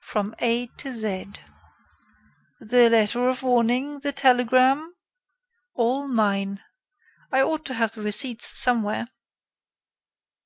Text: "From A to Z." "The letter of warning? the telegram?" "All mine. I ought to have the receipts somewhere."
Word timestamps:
"From 0.00 0.34
A 0.38 0.68
to 0.78 0.90
Z." 0.90 1.32
"The 2.60 2.88
letter 2.88 3.28
of 3.28 3.42
warning? 3.42 4.00
the 4.00 4.10
telegram?" 4.10 4.94
"All 5.74 6.08
mine. 6.08 6.62
I 7.30 7.42
ought 7.42 7.66
to 7.66 7.74
have 7.74 7.92
the 7.92 8.00
receipts 8.00 8.46
somewhere." 8.46 9.06